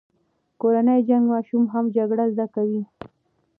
[0.61, 2.81] کورنی جنګ ماشومان هم جګړه زده کوي.